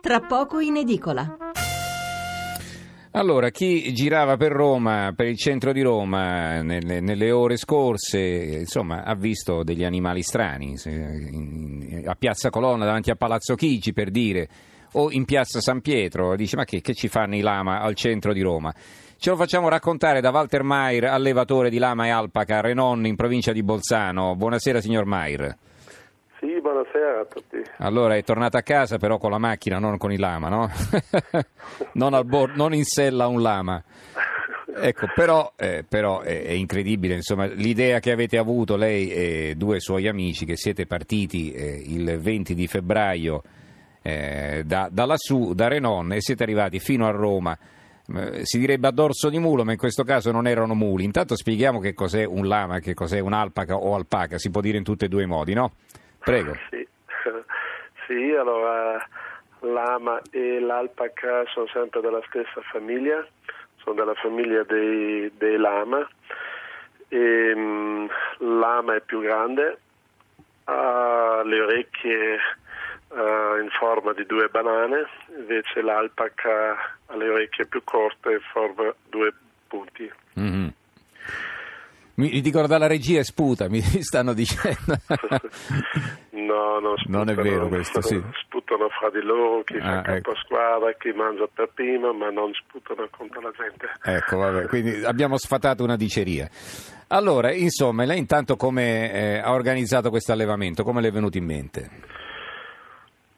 [0.00, 1.36] tra poco in edicola.
[3.12, 9.02] Allora, chi girava per Roma, per il centro di Roma, nelle, nelle ore scorse, insomma,
[9.02, 10.76] ha visto degli animali strani,
[12.06, 14.48] a Piazza Colonna, davanti a Palazzo Chigi, per dire,
[14.92, 18.32] o in Piazza San Pietro, dice, ma che, che ci fanno i lama al centro
[18.32, 18.72] di Roma?
[19.18, 23.16] Ce lo facciamo raccontare da Walter Maier, allevatore di lama e alpaca a Renon, in
[23.16, 24.36] provincia di Bolzano.
[24.36, 25.56] Buonasera, signor Maier.
[26.70, 27.56] Buonasera a tutti.
[27.78, 30.70] Allora, è tornato a casa però con la macchina, non con il lama, no?
[31.94, 33.82] non, bor- non in sella un lama.
[34.76, 39.80] Ecco, però, eh, però è, è incredibile, insomma, l'idea che avete avuto lei e due
[39.80, 43.42] suoi amici che siete partiti eh, il 20 di febbraio
[44.00, 47.58] eh, da, da lassù, da Renon, e siete arrivati fino a Roma.
[48.14, 51.02] Eh, Si direbbe a dorso di mulo, ma in questo caso non erano muli.
[51.02, 54.84] Intanto spieghiamo che cos'è un lama, che cos'è un'alpaca o alpaca, si può dire in
[54.84, 55.72] tutti e due i modi, no?
[56.20, 56.56] Prego.
[56.70, 56.86] Sì,
[58.06, 59.04] sì allora
[59.60, 63.26] l'ama e l'alpaca sono sempre della stessa famiglia,
[63.76, 66.08] sono della famiglia dei, dei lama.
[67.08, 68.06] E, mm,
[68.38, 69.78] l'ama è più grande,
[70.64, 72.38] ha le orecchie
[73.12, 78.94] eh, in forma di due banane, invece l'alpaca ha le orecchie più corte in forma
[79.08, 79.32] due
[79.66, 80.10] punti.
[80.34, 80.69] Mhm.
[82.20, 84.96] Mi, dicono dalla regia sputa, mi stanno dicendo.
[86.30, 88.22] No, non, Non è sputano, vero questo, sì.
[88.44, 90.30] Sputano fra di loro, chi Ah, fa ecco.
[90.30, 93.88] caposquadra, chi mangia per prima, ma non sputano contro la gente.
[94.02, 96.48] ecco, vabbè, quindi abbiamo sfatato una diceria.
[97.08, 100.82] Allora, insomma, lei intanto come eh, ha organizzato questo allevamento?
[100.84, 101.90] Come le è venuto in mente?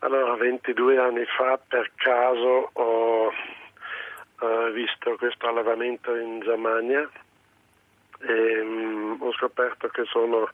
[0.00, 7.08] Allora, 22 anni fa per caso ho eh, visto questo allevamento in Germania
[8.22, 10.48] e mm, ho scoperto che sono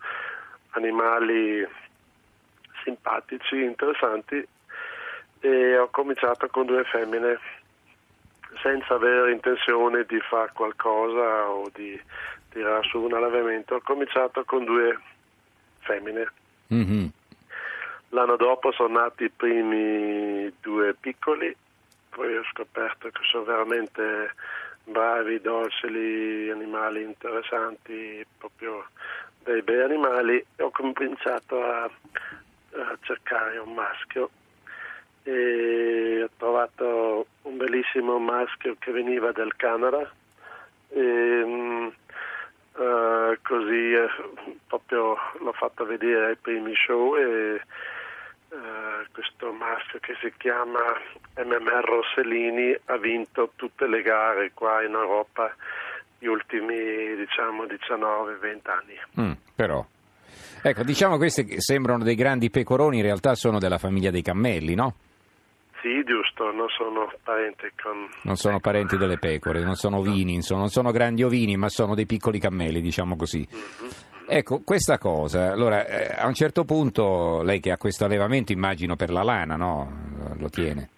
[0.70, 1.66] animali
[2.82, 4.46] simpatici, interessanti
[5.40, 7.38] e ho cominciato con due femmine
[8.62, 12.00] senza avere intenzione di fare qualcosa o di
[12.50, 13.76] tirare su un allevamento.
[13.76, 14.98] Ho cominciato con due
[15.80, 16.32] femmine.
[16.68, 17.10] Mhm.
[18.10, 21.54] L'anno dopo sono nati i primi due piccoli,
[22.08, 24.32] poi ho scoperto che sono veramente
[24.88, 28.86] bravi, docili, animali interessanti, proprio
[29.44, 34.30] dei bei animali e ho cominciato a, a cercare un maschio.
[35.22, 40.10] E ho trovato un bellissimo maschio che veniva dal Canada
[40.88, 41.92] e
[42.78, 44.08] eh, così eh,
[44.66, 47.60] proprio l'ho fatto vedere ai primi show e
[48.50, 50.80] eh, questo maschio che si chiama
[51.36, 55.54] MMR Rossellini ha vinto tutte le gare qua in Europa
[56.18, 58.98] gli ultimi diciamo 19-20 anni.
[59.20, 59.84] Mm, però.
[60.62, 64.74] Ecco, diciamo questi che sembrano dei grandi pecoroni, in realtà sono della famiglia dei cammelli,
[64.74, 64.94] no?
[65.80, 68.08] Sì, giusto, non sono parenti con...
[68.22, 71.94] Non sono parenti delle pecore, non sono ovini, insomma, non sono grandi ovini, ma sono
[71.94, 73.46] dei piccoli cammelli, diciamo così.
[74.30, 78.94] Ecco, questa cosa, allora, eh, a un certo punto lei che ha questo allevamento, immagino
[78.94, 79.90] per la lana, no?
[80.38, 80.90] Lo tiene.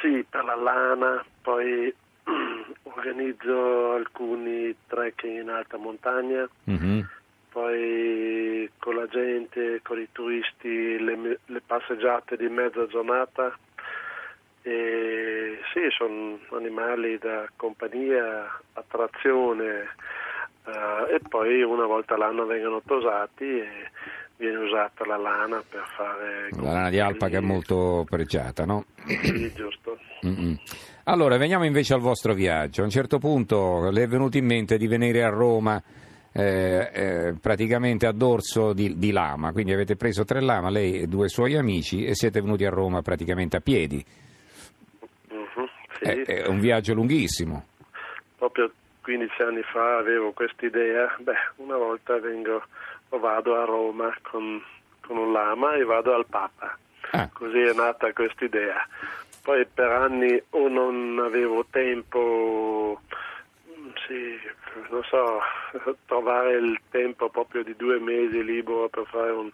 [0.00, 1.94] Sì, per la lana, poi
[2.82, 7.08] organizzo alcuni trekking in alta montagna, Mhm.
[7.52, 13.56] poi con la gente, con i turisti, le, le passeggiate di mezza giornata.
[14.62, 19.94] E sì, sono animali da compagnia, attrazione
[20.68, 23.68] eh, e poi una volta all'anno vengono tosati e
[24.36, 26.48] viene usata la lana per fare...
[26.62, 28.84] La lana di alpaca è molto pregiata, no?
[29.06, 29.98] Sì, giusto.
[30.26, 30.56] Mm-mm.
[31.04, 32.82] Allora, veniamo invece al vostro viaggio.
[32.82, 35.82] A un certo punto le è venuto in mente di venire a Roma
[36.32, 41.06] eh, eh, praticamente a dorso di, di lama, quindi avete preso tre lama, lei e
[41.06, 44.04] due suoi amici, e siete venuti a Roma praticamente a piedi.
[45.30, 45.68] Mhm,
[45.98, 46.04] sì.
[46.04, 47.64] È, è un viaggio lunghissimo.
[48.36, 48.70] proprio
[49.08, 52.62] 15 anni fa avevo quest'idea, beh, una volta vengo
[53.08, 54.62] o vado a Roma con,
[55.00, 56.76] con un lama e vado al Papa.
[57.12, 57.26] Ah.
[57.32, 58.86] Così è nata quest'idea.
[59.42, 63.00] Poi per anni o non avevo tempo,
[64.06, 64.38] sì,
[64.90, 65.40] non so,
[66.04, 69.50] trovare il tempo proprio di due mesi libero per fare un,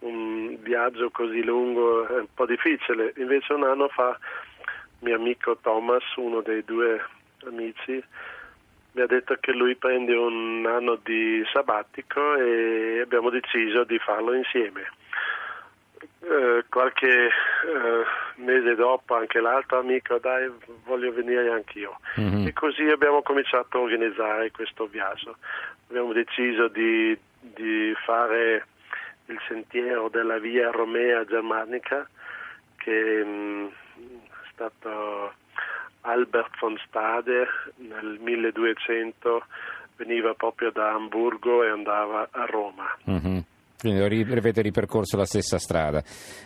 [0.00, 3.14] un viaggio così lungo è un po' difficile.
[3.16, 4.18] Invece un anno fa
[4.98, 7.02] mio amico Thomas, uno dei due
[7.46, 8.04] amici,
[8.94, 14.32] mi ha detto che lui prende un anno di sabbatico e abbiamo deciso di farlo
[14.34, 14.82] insieme.
[16.20, 17.30] Eh, qualche eh,
[18.36, 20.50] mese dopo anche l'altro amico dai
[20.84, 22.46] voglio venire anch'io Mhm.
[22.46, 25.36] e così abbiamo cominciato a organizzare questo viaggio
[25.88, 28.66] abbiamo deciso di, di fare
[29.26, 32.08] il sentiero della via Romea Germanica
[32.76, 33.68] che mh,
[34.28, 35.34] è stato
[36.04, 37.46] Albert von Stade
[37.76, 39.44] nel 1200
[39.96, 42.96] veniva proprio da Amburgo e andava a Roma.
[43.10, 43.38] Mm-hmm.
[43.78, 44.00] Quindi
[44.32, 46.02] avete ripercorso la stessa strada.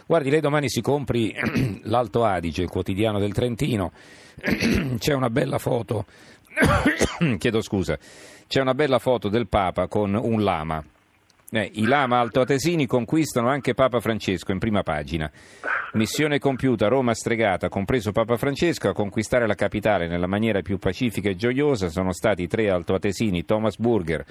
[0.06, 1.34] Guardi, lei domani si compri
[1.84, 3.93] l'Alto Adige, il quotidiano del Trentino,
[4.99, 6.06] c'è una bella foto,
[7.38, 7.96] chiedo scusa,
[8.46, 10.82] c'è una bella foto del Papa con un lama.
[11.50, 15.30] Eh, I lama altoatesini conquistano anche Papa Francesco in prima pagina.
[15.94, 21.30] Missione compiuta, Roma stregata, compreso Papa Francesco, a conquistare la capitale nella maniera più pacifica
[21.30, 24.26] e gioiosa sono stati i tre altoatesini Thomas Burger,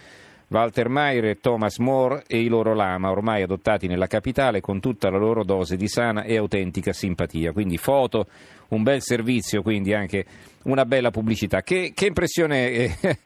[0.50, 5.10] Walter Mayer e Thomas More e i loro lama, ormai adottati nella capitale con tutta
[5.10, 7.52] la loro dose di sana e autentica simpatia.
[7.52, 8.28] Quindi foto,
[8.70, 10.26] un bel servizio, quindi anche
[10.64, 11.62] una bella pubblicità.
[11.62, 12.98] Che, che impressione eh,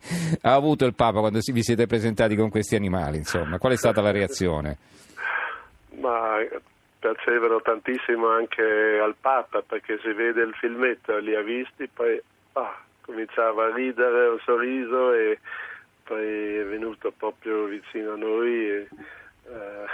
[0.41, 3.17] ha avuto il Papa quando vi siete presentati con questi animali?
[3.17, 3.57] Insomma?
[3.57, 4.77] Qual è stata la reazione?
[5.99, 6.38] Ma
[6.99, 12.21] piacevano tantissimo anche al Papa perché si vede il filmetto, li ha visti, poi
[12.53, 15.39] ah, cominciava a ridere, un sorriso e
[16.03, 18.69] poi è venuto proprio vicino a noi.
[18.69, 18.88] E,
[19.45, 19.85] eh,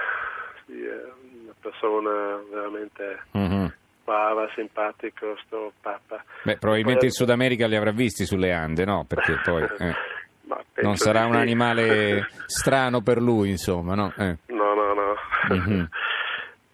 [0.65, 1.03] sì, è
[1.43, 3.65] una persona veramente mm-hmm.
[4.07, 6.23] Brava, simpatico, sto Papa.
[6.43, 9.03] Beh, probabilmente poi, in Sud America li avrà visti sulle Ande, no?
[9.05, 9.63] Perché poi...
[9.63, 9.93] Eh.
[10.81, 11.39] non sarà un sì.
[11.39, 14.13] animale strano per lui, insomma, no?
[14.17, 14.37] Eh.
[14.47, 15.15] No, no, no.
[15.53, 15.83] Mm-hmm.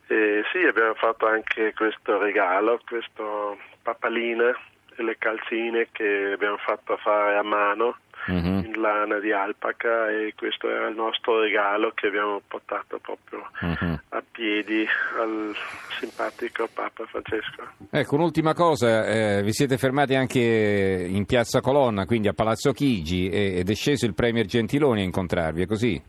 [0.05, 4.53] E sì, abbiamo fatto anche questo regalo, questo papaline
[4.95, 7.97] e le calzine che abbiamo fatto fare a mano
[8.27, 8.35] uh-huh.
[8.35, 13.99] in lana di alpaca e questo era il nostro regalo che abbiamo portato proprio uh-huh.
[14.09, 14.85] a piedi
[15.19, 15.53] al
[15.99, 17.63] simpatico Papa Francesco.
[17.89, 23.29] Ecco, un'ultima cosa, eh, vi siete fermati anche in Piazza Colonna, quindi a Palazzo Chigi
[23.29, 26.01] ed è sceso il Premier Gentiloni a incontrarvi, è così?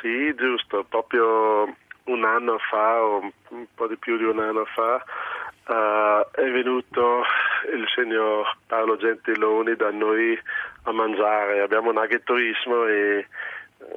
[0.00, 1.74] Sì, giusto, proprio
[2.04, 5.02] un anno fa o un po' di più di un anno fa
[5.66, 7.22] uh, è venuto
[7.72, 10.38] il signor Paolo Gentiloni da noi
[10.84, 11.60] a mangiare.
[11.60, 13.26] Abbiamo un agriturismo e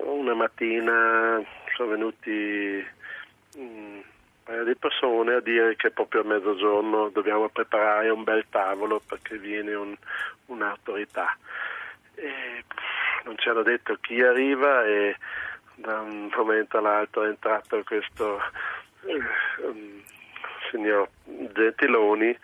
[0.04, 1.42] una mattina
[1.76, 2.86] sono venuti
[3.56, 4.02] un
[4.44, 9.38] paio di persone a dire che proprio a mezzogiorno dobbiamo preparare un bel tavolo perché
[9.38, 9.96] viene un,
[10.48, 11.38] un'autorità.
[12.16, 12.64] E
[13.26, 15.16] non ci hanno detto chi arriva e
[15.76, 18.42] da un momento all'altro è entrato questo
[19.02, 20.02] um,
[20.72, 21.08] signor
[21.54, 22.38] Gentiloni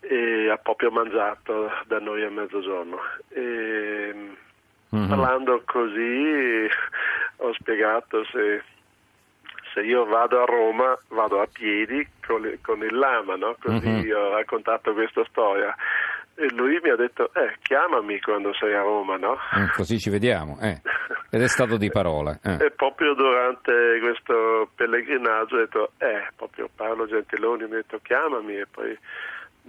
[0.00, 2.98] e ha proprio mangiato da noi a mezzogiorno.
[3.28, 4.14] E,
[4.94, 5.08] mm-hmm.
[5.08, 6.68] Parlando così
[7.36, 8.62] ho spiegato se,
[9.72, 13.56] se, io vado a Roma vado a piedi con, con il lama, no?
[13.60, 14.10] così mm-hmm.
[14.12, 15.74] ho raccontato questa storia.
[16.40, 19.36] E lui mi ha detto, eh, chiamami quando sei a Roma, no?
[19.58, 20.80] Mm, così ci vediamo, eh.
[21.30, 22.38] Ed è stato di parola.
[22.40, 22.66] Eh.
[22.66, 28.54] E proprio durante questo pellegrinaggio ho detto, eh, proprio Paolo Gentiloni mi ha detto, chiamami
[28.56, 28.96] e poi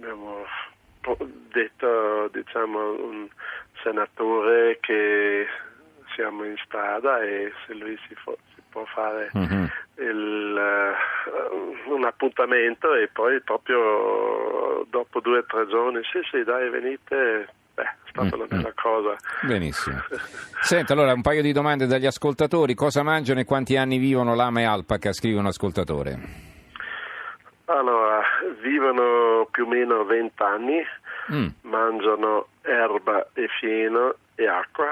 [0.00, 0.46] abbiamo
[1.52, 3.28] detto diciamo un
[3.82, 5.46] senatore che
[6.14, 9.64] siamo in strada e se lui si, fo- si può fare mm-hmm.
[9.96, 10.94] il,
[11.86, 17.48] uh, un appuntamento e poi proprio dopo due o tre giorni sì sì dai venite
[17.74, 18.34] beh è stata mm-hmm.
[18.34, 19.16] una bella cosa.
[19.42, 20.02] Benissimo.
[20.60, 22.74] Senta allora un paio di domande dagli ascoltatori.
[22.74, 25.12] Cosa mangiano e quanti anni vivono lama e alpaca?
[25.12, 26.48] Scrive un ascoltatore.
[27.66, 28.20] Allora,
[28.60, 30.82] vivono più o meno 20 anni,
[31.32, 31.46] mm.
[31.62, 34.90] mangiano erba e fieno e acqua,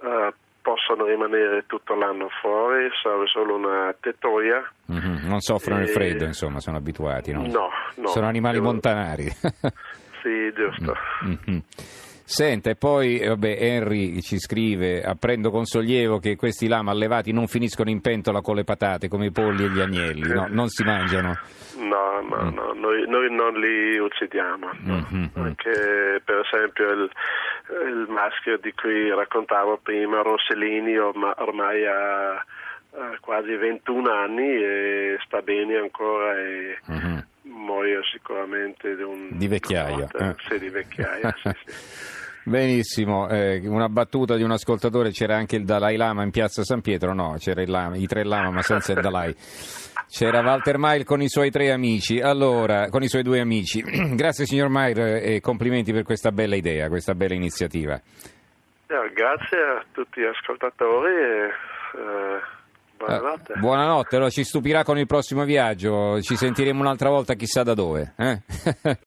[0.00, 4.62] uh, possono rimanere tutto l'anno fuori, serve solo una tettoia.
[4.92, 5.28] Mm-hmm.
[5.28, 5.84] Non soffrono e...
[5.84, 7.46] il freddo, insomma, sono abituati, no?
[7.46, 8.08] No, no.
[8.08, 8.70] Sono animali devo...
[8.70, 9.24] montanari.
[10.22, 10.94] sì, giusto.
[11.24, 11.58] Mm-hmm.
[12.30, 17.48] Senta, e poi vabbè, Henry ci scrive, apprendo con sollievo che questi lama allevati non
[17.48, 20.46] finiscono in pentola con le patate come i polli e gli agnelli, no?
[20.48, 21.36] non si mangiano.
[21.78, 22.54] No, no, mm.
[22.54, 24.70] no, noi, noi, non li uccidiamo.
[24.80, 25.24] Mm-hmm.
[25.34, 27.10] Anche per esempio il,
[27.88, 32.44] il, maschio di cui raccontavo prima, Rossellini, ormai ha, ha
[33.20, 37.18] quasi 21 anni e sta bene ancora e mm-hmm.
[37.42, 39.30] muoio sicuramente di un...
[39.32, 40.06] Di vecchiaia.
[40.16, 40.36] Eh.
[40.48, 42.18] Sì, di vecchiaia, sì, sì.
[42.42, 46.80] Benissimo, eh, una battuta di un ascoltatore, c'era anche il Dalai Lama in piazza San
[46.80, 49.34] Pietro, no, c'era Lama, i tre Lama ma senza il Dalai.
[50.08, 53.80] C'era Walter Mail con i suoi tre amici, allora, con i suoi due amici.
[54.16, 57.94] Grazie signor Mail e complimenti per questa bella idea, questa bella iniziativa.
[57.94, 61.44] Eh, grazie a tutti gli ascoltatori e
[61.94, 62.40] eh,
[62.96, 63.52] buonanotte.
[63.52, 67.74] Eh, buonanotte, allora ci stupirà con il prossimo viaggio, ci sentiremo un'altra volta chissà da
[67.74, 68.14] dove.
[68.16, 68.40] Eh?